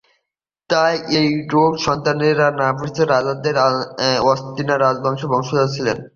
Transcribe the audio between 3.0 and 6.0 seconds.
রাজাদের আরিস্তা রাজবংশের বংশধর ছিল।